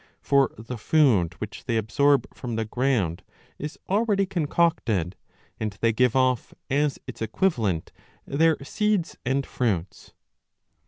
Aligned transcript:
* 0.11 0.21
For 0.23 0.51
the 0.57 0.79
food 0.79 1.35
which 1.35 1.65
they 1.65 1.77
absorb 1.77 2.25
from 2.33 2.55
the 2.55 2.65
ground 2.65 3.21
is 3.59 3.77
already 3.87 4.25
concocted, 4.25 5.15
and 5.59 5.77
they 5.79 5.93
give 5.93 6.15
off 6.15 6.55
as 6.71 6.97
its 7.05 7.21
equivalent 7.21 7.91
their 8.25 8.57
seeds 8.63 9.15
and 9.27 9.45
fruits. 9.45 10.13